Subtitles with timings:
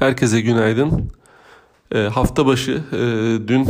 [0.00, 1.12] Herkese günaydın.
[1.94, 2.98] E, hafta başı e,
[3.48, 3.68] dün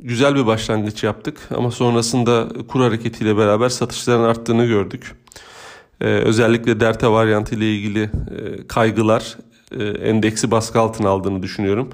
[0.00, 5.16] güzel bir başlangıç yaptık ama sonrasında kur hareketiyle beraber satışların arttığını gördük.
[6.00, 8.10] E, özellikle delta varyantı ile ilgili e,
[8.68, 9.36] kaygılar
[9.78, 11.90] e, endeksi baskı altına aldığını düşünüyorum.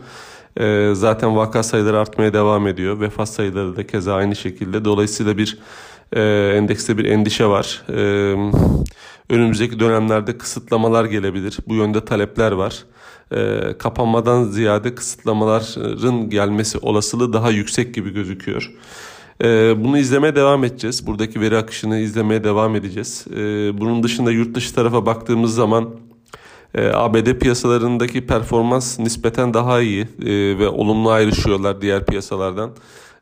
[0.56, 3.00] E, zaten vaka sayıları artmaya devam ediyor.
[3.00, 4.84] Vefat sayıları da keza aynı şekilde.
[4.84, 5.58] Dolayısıyla bir
[6.12, 6.20] e,
[6.56, 7.82] endekste bir endişe var.
[7.88, 7.94] E,
[9.30, 11.58] önümüzdeki dönemlerde kısıtlamalar gelebilir.
[11.68, 12.84] Bu yönde talepler var.
[13.32, 18.72] E, kapanmadan ziyade kısıtlamaların gelmesi olasılığı daha yüksek gibi gözüküyor.
[19.76, 21.06] Bunu izlemeye devam edeceğiz.
[21.06, 23.24] Buradaki veri akışını izlemeye devam edeceğiz.
[23.78, 25.88] Bunun dışında yurt dışı tarafa baktığımız zaman
[26.76, 32.70] e, ABD piyasalarındaki performans nispeten daha iyi e, ve olumlu ayrışıyorlar diğer piyasalardan.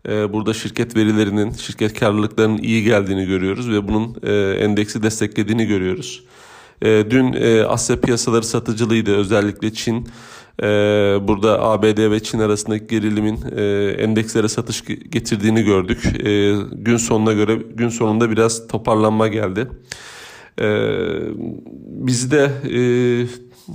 [0.08, 4.32] E, burada şirket verilerinin, şirket karlılıklarının iyi geldiğini görüyoruz ve bunun e,
[4.64, 6.24] endeksi desteklediğini görüyoruz.
[6.82, 10.08] E, dün e, Asya piyasaları satıcılıydı özellikle Çin.
[10.62, 10.66] E,
[11.22, 13.62] burada ABD ve Çin arasındaki gerilimin e,
[14.02, 16.02] endekslere satış getirdiğini gördük.
[16.72, 19.68] Gün sonuna göre gün sonunda biraz toparlanma geldi.
[22.06, 22.50] Bizde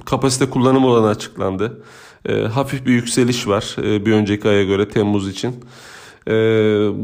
[0.05, 1.83] kapasite kullanım oranı açıklandı.
[2.53, 5.55] Hafif bir yükseliş var bir önceki aya göre Temmuz için.
[6.27, 6.33] E,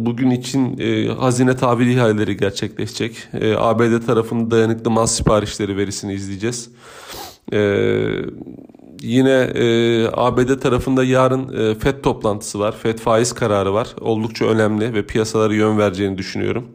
[0.06, 3.28] bugün için e, hazine tahvil ihaleleri gerçekleşecek.
[3.34, 6.70] E, ABD tarafının dayanıklı mal siparişleri verisini izleyeceğiz.
[7.54, 7.60] E,
[9.02, 12.76] yine e, ABD tarafında yarın e, FED toplantısı var.
[12.78, 13.88] FED faiz kararı var.
[14.02, 16.66] Oldukça önemli ve piyasalara yön vereceğini düşünüyorum.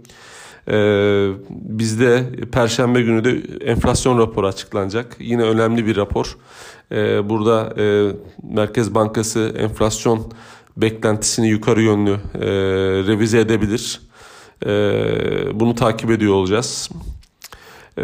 [0.69, 5.17] Ee, bizde Perşembe günü de enflasyon raporu açıklanacak.
[5.19, 6.37] Yine önemli bir rapor.
[6.93, 10.33] Ee, burada e, Merkez Bankası enflasyon
[10.77, 12.49] beklentisini yukarı yönlü e,
[13.07, 14.01] revize edebilir.
[14.67, 14.71] E,
[15.61, 16.91] bunu takip ediyor olacağız.
[17.99, 18.03] E,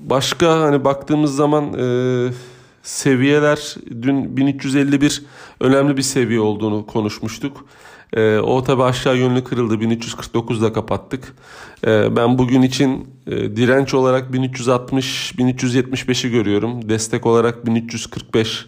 [0.00, 1.84] başka hani baktığımız zaman e,
[2.82, 5.22] seviyeler dün 1351
[5.60, 7.66] önemli bir seviye olduğunu konuşmuştuk.
[8.12, 9.74] E, o tabi aşağı yönlü kırıldı.
[9.74, 11.34] 1349'da kapattık.
[11.86, 16.88] E, ben bugün için e, direnç olarak 1360-1375'i görüyorum.
[16.88, 18.66] Destek olarak 1345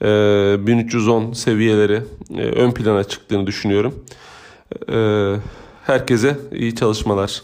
[0.00, 2.02] 1310 ee, seviyeleri
[2.36, 4.04] e, ön plana çıktığını düşünüyorum.
[4.92, 5.34] Ee,
[5.84, 7.42] herkese iyi çalışmalar.